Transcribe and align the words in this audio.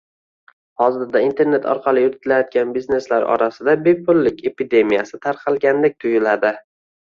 Hozirda 0.83 1.21
internet 1.25 1.67
orqali 1.73 2.05
yuritilayotgan 2.05 2.73
bizneslar 2.79 3.27
orasida 3.35 3.77
bepullik 3.91 4.43
epidemiyasi 4.53 5.23
tarqalgandek 5.31 5.99
tuyuladi 6.05 6.57